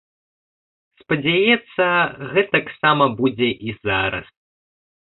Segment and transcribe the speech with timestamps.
[1.01, 1.87] Спадзяецца,
[2.33, 4.27] гэтаксама будзе і зараз.